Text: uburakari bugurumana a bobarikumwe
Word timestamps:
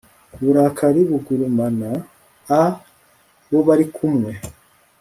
uburakari 0.35 1.01
bugurumana 1.09 1.89
a 2.61 2.63
bobarikumwe 3.51 4.31